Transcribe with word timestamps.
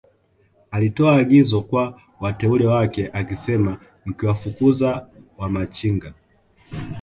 alitoa 0.71 1.15
agizo 1.15 1.61
kwa 1.61 2.01
wateule 2.19 2.65
wake 2.67 3.09
akisema 3.13 3.79
Mkiwafukuza 4.05 5.07
Wamachinga 5.37 6.13